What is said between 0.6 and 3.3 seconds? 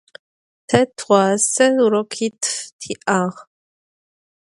Te tığuase vurokitf ti'ağ.